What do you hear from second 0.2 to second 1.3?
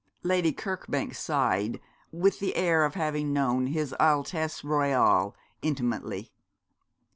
Lady Kirkbank